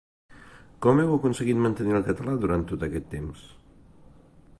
[0.35, 3.45] I com heu aconseguit mantenir el català durant tot aquest temps?